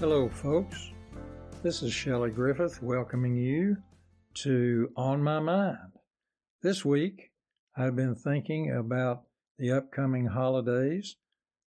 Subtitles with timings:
[0.00, 0.90] Hello, folks.
[1.62, 3.76] This is Shelley Griffith welcoming you
[4.34, 5.78] to On My Mind.
[6.62, 7.30] This week,
[7.76, 9.22] I've been thinking about
[9.56, 11.14] the upcoming holidays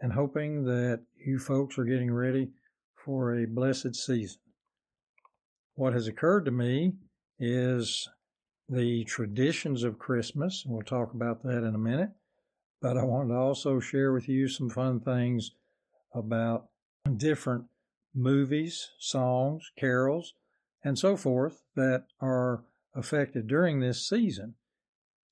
[0.00, 2.50] and hoping that you folks are getting ready
[2.96, 4.40] for a blessed season.
[5.76, 6.94] What has occurred to me
[7.38, 8.08] is
[8.68, 12.10] the traditions of Christmas, and we'll talk about that in a minute.
[12.82, 15.52] But I wanted to also share with you some fun things
[16.12, 16.66] about
[17.16, 17.66] different
[18.14, 20.34] movies, songs, carols,
[20.84, 24.54] and so forth that are affected during this season.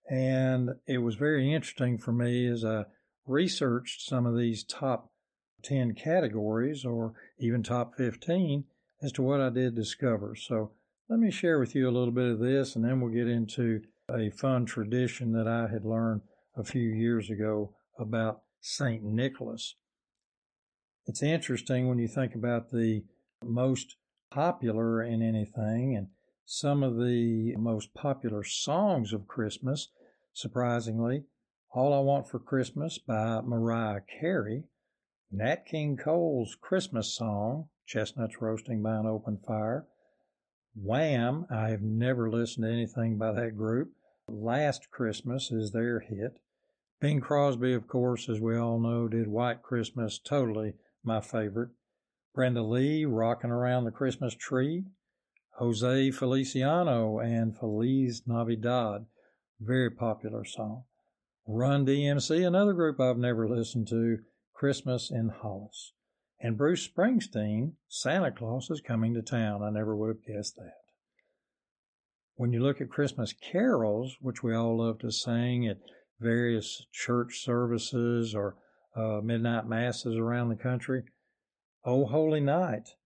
[0.08, 2.84] And it was very interesting for me as I
[3.26, 5.10] researched some of these top
[5.62, 8.64] 10 categories or even top 15
[9.02, 10.36] as to what I did discover.
[10.36, 10.72] So
[11.08, 13.82] let me share with you a little bit of this and then we'll get into
[14.10, 16.22] a fun tradition that I had learned
[16.56, 19.02] a few years ago about St.
[19.02, 19.74] Nicholas.
[21.08, 23.04] It's interesting when you think about the
[23.40, 23.94] most
[24.28, 26.08] popular in anything and
[26.44, 29.88] some of the most popular songs of Christmas,
[30.32, 31.22] surprisingly,
[31.72, 34.64] All I Want for Christmas by Mariah Carey,
[35.30, 39.86] Nat King Cole's Christmas song, Chestnuts Roasting by an Open Fire,
[40.74, 43.92] Wham, I have never listened to anything by that group.
[44.26, 46.40] Last Christmas is their hit.
[47.00, 50.74] Bing Crosby, of course, as we all know, did White Christmas totally
[51.06, 51.70] my favorite.
[52.34, 54.84] Brenda Lee, Rocking Around the Christmas Tree.
[55.58, 59.06] Jose Feliciano and Feliz Navidad,
[59.58, 60.84] very popular song.
[61.46, 64.18] Run DMC, another group I've never listened to,
[64.52, 65.92] Christmas in Hollis.
[66.38, 69.62] And Bruce Springsteen, Santa Claus is coming to town.
[69.62, 70.74] I never would have guessed that.
[72.34, 75.78] When you look at Christmas carols, which we all love to sing at
[76.20, 78.56] various church services or
[78.96, 81.04] uh, midnight masses around the country.
[81.84, 82.96] Oh Holy Night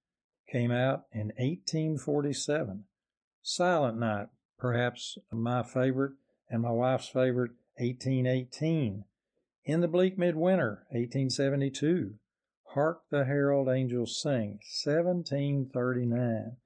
[0.50, 2.84] came out in 1847.
[3.42, 4.28] Silent Night,
[4.58, 6.12] perhaps my favorite
[6.48, 9.04] and my wife's favorite, 1818.
[9.64, 12.14] In the Bleak Midwinter, 1872.
[12.74, 16.56] Hark the Herald Angels Sing, 1739.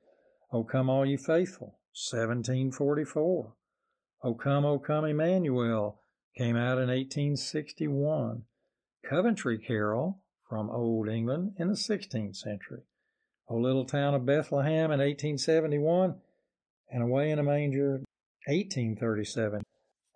[0.52, 3.54] O Come All Ye Faithful, 1744.
[4.22, 6.00] O Come, O Come Emmanuel
[6.36, 8.44] came out in 1861.
[9.08, 12.82] Coventry Carol from Old England in the 16th century.
[13.48, 16.14] O Little Town of Bethlehem in 1871
[16.90, 18.02] and Away in a Manger
[18.46, 19.62] 1837.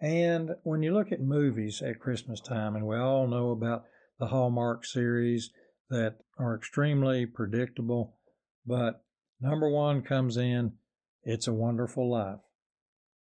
[0.01, 3.85] And when you look at movies at Christmas time, and we all know about
[4.19, 5.51] the Hallmark series
[5.91, 8.17] that are extremely predictable,
[8.67, 9.03] but
[9.41, 10.73] number one comes in
[11.25, 12.41] It's a Wonderful Life.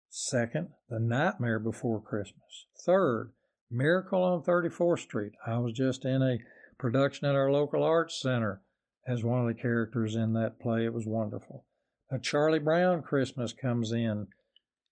[0.09, 2.67] Second, The Nightmare Before Christmas.
[2.85, 3.33] Third,
[3.71, 5.33] Miracle on 34th Street.
[5.47, 6.39] I was just in a
[6.79, 8.63] production at our local arts center
[9.07, 10.85] as one of the characters in that play.
[10.85, 11.65] It was wonderful.
[12.11, 14.27] A Charlie Brown Christmas comes in.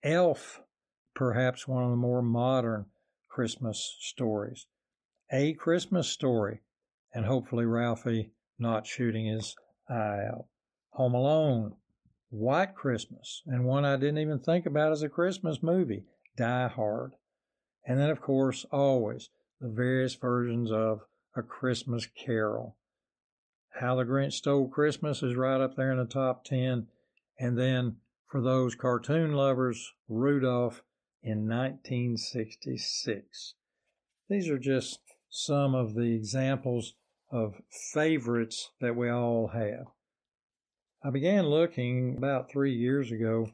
[0.05, 0.61] Elf,
[1.15, 2.87] perhaps one of the more modern
[3.29, 4.67] Christmas stories.
[5.33, 6.61] A Christmas Story,
[7.13, 9.57] and hopefully Ralphie not shooting his
[9.91, 10.47] eye out.
[10.93, 11.75] Home Alone,
[12.31, 16.05] White Christmas, and one I didn't even think about as a Christmas movie,
[16.37, 17.15] Die Hard.
[17.89, 19.31] And then, of course, always
[19.63, 21.01] the various versions of
[21.35, 22.77] A Christmas Carol.
[23.81, 26.89] How the Grinch Stole Christmas is right up there in the top 10.
[27.41, 30.83] And then, for those cartoon lovers, Rudolph
[31.23, 33.55] in 1966.
[34.29, 34.99] These are just
[35.31, 36.93] some of the examples
[37.33, 37.55] of
[37.95, 39.87] favorites that we all have.
[41.03, 43.47] I began looking about three years ago,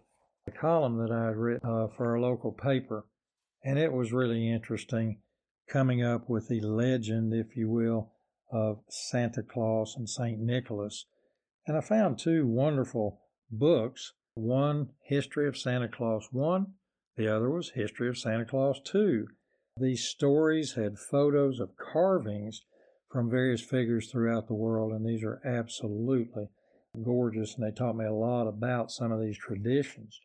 [0.49, 3.05] a column that I had written uh, for a local paper
[3.65, 5.19] and it was really interesting
[5.69, 8.13] coming up with the legend, if you will,
[8.53, 10.39] of Santa Claus and St.
[10.39, 11.07] Nicholas.
[11.67, 13.21] And I found two wonderful
[13.51, 16.67] books one, History of Santa Claus 1,
[17.17, 19.29] the other was History of Santa Claus 2.
[19.77, 22.63] These stories had photos of carvings
[23.09, 26.49] from various figures throughout the world, and these are absolutely
[27.01, 30.21] gorgeous, and they taught me a lot about some of these traditions.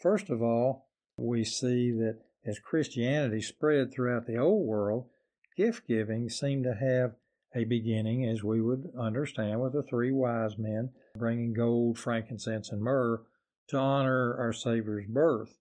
[0.00, 0.88] First of all,
[1.18, 5.08] we see that as Christianity spread throughout the old world,
[5.56, 7.16] gift giving seemed to have
[7.54, 12.82] a beginning, as we would understand, with the three wise men bringing gold, frankincense, and
[12.82, 13.22] myrrh
[13.68, 15.58] to honor our Savior's birth.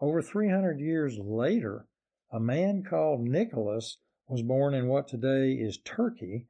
[0.00, 1.86] Over 300 years later,
[2.30, 3.98] a man called Nicholas
[4.28, 6.48] was born in what today is Turkey,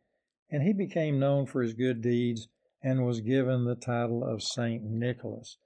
[0.51, 2.49] and he became known for his good deeds
[2.83, 5.59] and was given the title of Saint Nicholas.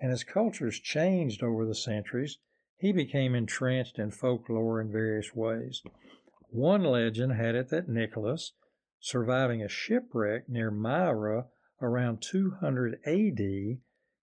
[0.00, 2.38] And as cultures changed over the centuries,
[2.76, 5.82] he became entrenched in folklore in various ways.
[6.50, 8.52] One legend had it that Nicholas
[9.00, 11.46] surviving a shipwreck near Myra
[11.80, 13.78] around 200 AD,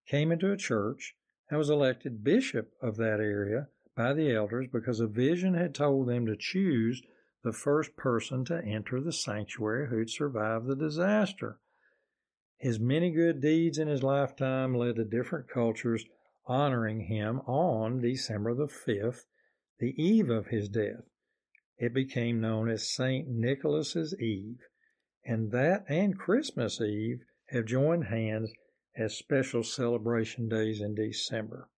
[0.08, 1.16] came into a church
[1.50, 6.08] and was elected bishop of that area by the elders because a vision had told
[6.08, 7.02] them to choose
[7.44, 11.60] the first person to enter the sanctuary who'd survived the disaster.
[12.58, 16.06] His many good deeds in his lifetime led to different cultures
[16.46, 19.26] honoring him on December the 5th,
[19.80, 21.04] the eve of his death.
[21.78, 23.28] It became known as St.
[23.28, 24.60] Nicholas's Eve,
[25.26, 28.52] and that and Christmas Eve have joined hands
[28.96, 31.70] as special celebration days in December.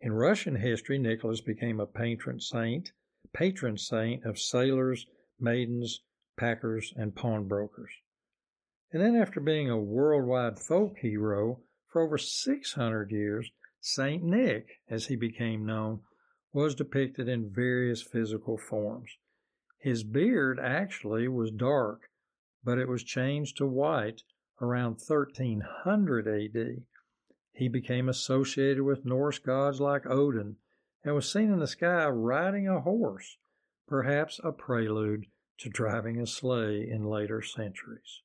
[0.00, 2.92] In Russian history, Nicholas became a patron saint,
[3.32, 5.06] patron saint of sailors,
[5.38, 6.02] maidens,
[6.36, 7.92] packers, and pawnbrokers.
[8.92, 13.50] And then, after being a worldwide folk hero for over 600 years,
[13.80, 16.00] Saint Nick, as he became known,
[16.52, 19.18] was depicted in various physical forms.
[19.78, 22.10] His beard actually was dark,
[22.64, 24.22] but it was changed to white
[24.60, 26.84] around 1300 AD.
[27.52, 30.56] He became associated with Norse gods like Odin
[31.04, 33.38] and was seen in the sky riding a horse,
[33.86, 35.26] perhaps a prelude
[35.58, 38.22] to driving a sleigh in later centuries.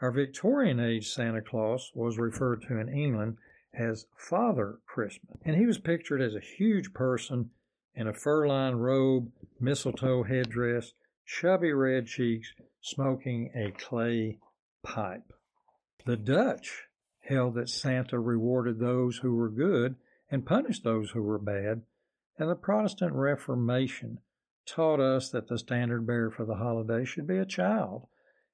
[0.00, 3.38] Our Victorian age Santa Claus was referred to in England
[3.76, 7.50] as Father Christmas, and he was pictured as a huge person
[7.94, 9.30] in a fur lined robe,
[9.60, 10.92] mistletoe headdress,
[11.24, 14.38] chubby red cheeks, smoking a clay
[14.82, 15.32] pipe.
[16.04, 16.84] The Dutch
[17.20, 19.96] held that Santa rewarded those who were good
[20.30, 21.82] and punished those who were bad,
[22.38, 24.20] and the Protestant Reformation
[24.66, 28.06] taught us that the standard bearer for the holiday should be a child,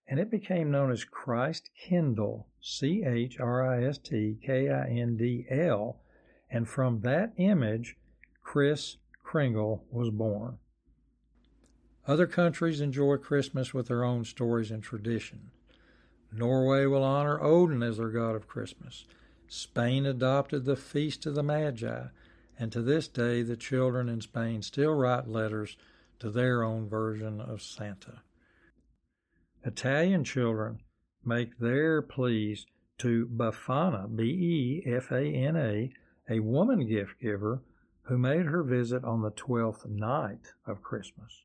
[0.09, 5.17] and it became known as Christkindl, C H R I S T K I N
[5.17, 6.01] D L,
[6.51, 7.97] and from that image,
[8.43, 10.59] Kris Kringle was born.
[12.07, 15.51] Other countries enjoy Christmas with their own stories and tradition.
[16.33, 19.05] Norway will honor Odin as their god of Christmas.
[19.47, 22.07] Spain adopted the Feast of the Magi,
[22.59, 25.77] and to this day the children in Spain still write letters
[26.19, 28.23] to their own version of Santa.
[29.65, 30.81] Italian children
[31.25, 32.67] make their pleas
[32.99, 35.93] to Befana, B E F A N A,
[36.29, 37.63] a woman gift giver
[38.03, 41.43] who made her visit on the twelfth night of Christmas.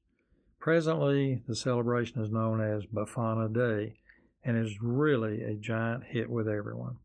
[0.59, 3.95] Presently, the celebration is known as Befana Day
[4.43, 6.97] and is really a giant hit with everyone.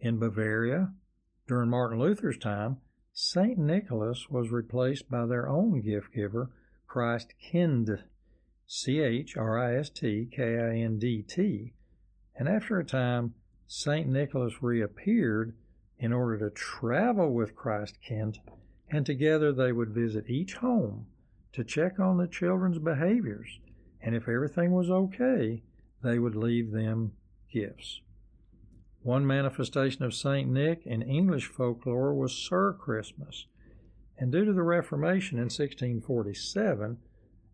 [0.00, 0.92] In Bavaria,
[1.48, 2.78] during Martin Luther's time,
[3.12, 3.58] St.
[3.58, 6.50] Nicholas was replaced by their own gift giver,
[6.86, 7.90] Christ Kind,
[8.66, 11.72] C H R I S T K I N D T,
[12.36, 13.34] and after a time,
[13.66, 14.08] St.
[14.08, 15.54] Nicholas reappeared
[15.98, 18.40] in order to travel with Christ Kind,
[18.90, 21.06] and together they would visit each home
[21.52, 23.60] to check on the children's behaviors,
[24.00, 25.62] and if everything was okay,
[26.02, 27.12] they would leave them
[27.52, 28.00] gifts.
[29.02, 30.48] One manifestation of St.
[30.48, 33.46] Nick in English folklore was Sir Christmas,
[34.16, 36.98] and due to the Reformation in 1647,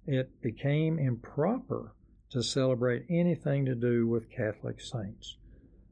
[0.09, 1.93] it became improper
[2.31, 5.37] to celebrate anything to do with Catholic saints.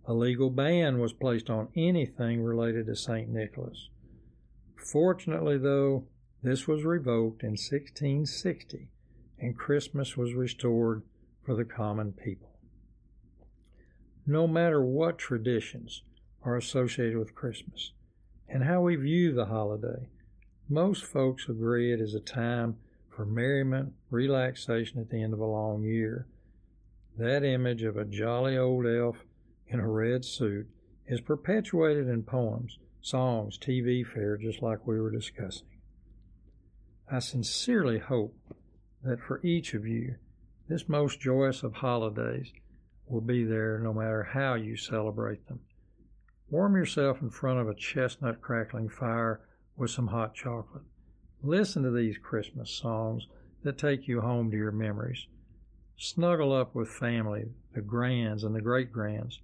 [0.06, 3.28] A legal ban was placed on anything related to St.
[3.28, 3.90] Nicholas.
[4.90, 6.06] Fortunately, though,
[6.42, 8.88] this was revoked in 1660
[9.38, 11.02] and Christmas was restored
[11.44, 12.56] for the common people.
[14.26, 16.02] No matter what traditions
[16.42, 17.92] are associated with Christmas
[18.48, 20.08] and how we view the holiday,
[20.68, 22.76] most folks agree it is a time
[23.16, 26.26] for merriment, relaxation at the end of a long year.
[27.16, 29.24] That image of a jolly old elf
[29.68, 30.68] in a red suit
[31.06, 35.66] is perpetuated in poems, songs, TV fare, just like we were discussing.
[37.10, 38.36] I sincerely hope
[39.02, 40.16] that for each of you,
[40.68, 42.52] this most joyous of holidays
[43.06, 45.60] will be there no matter how you celebrate them.
[46.50, 49.40] Warm yourself in front of a chestnut crackling fire
[49.76, 50.82] with some hot chocolate.
[51.46, 53.28] Listen to these Christmas songs
[53.62, 55.28] that take you home to your memories.
[55.96, 59.40] Snuggle up with family, the grands and the great grands.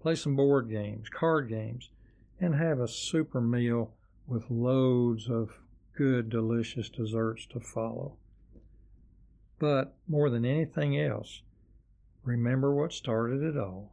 [0.00, 1.90] Play some board games, card games,
[2.40, 3.92] and have a super meal
[4.26, 5.58] with loads of
[5.94, 8.16] good, delicious desserts to follow.
[9.58, 11.42] But more than anything else,
[12.24, 13.92] remember what started it all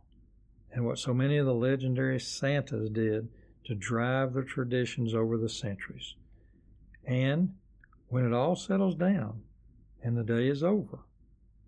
[0.71, 3.27] and what so many of the legendary Santas did
[3.65, 6.15] to drive the traditions over the centuries.
[7.09, 7.55] And
[8.09, 9.41] when it all settles down
[10.03, 10.99] and the day is over,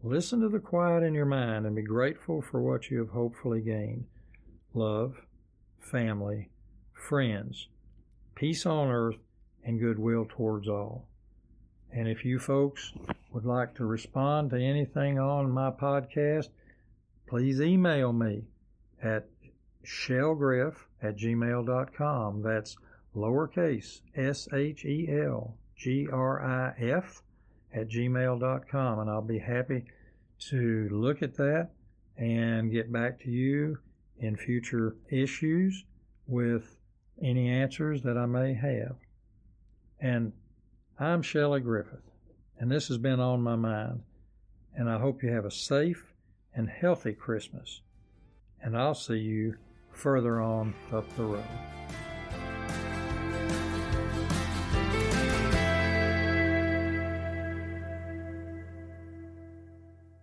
[0.04, 3.60] listen to the quiet in your mind and be grateful for what you have hopefully
[3.60, 4.06] gained
[4.76, 5.16] love,
[5.80, 6.50] family,
[6.94, 7.68] friends,
[8.36, 9.18] peace on earth,
[9.64, 11.08] and goodwill towards all.
[11.92, 12.94] And if you folks
[13.34, 16.50] would like to respond to anything on my podcast,
[17.28, 18.44] please email me
[19.02, 19.28] at
[19.84, 22.44] shellgriff at gmail.com.
[22.44, 22.78] That's
[23.16, 27.22] lowercase s h e l g r i f
[27.74, 29.00] at gmail.com.
[29.00, 29.86] And I'll be happy
[30.50, 31.70] to look at that
[32.18, 33.78] and get back to you
[34.20, 35.86] in future issues
[36.28, 36.78] with
[37.22, 38.96] any answers that I may have.
[40.00, 40.34] And
[41.00, 42.12] I'm Shelley Griffith,
[42.60, 44.02] and this has been on my mind.
[44.76, 46.14] And I hope you have a safe
[46.56, 47.82] and healthy Christmas.
[48.62, 49.58] And I'll see you
[49.92, 51.81] further on up the road.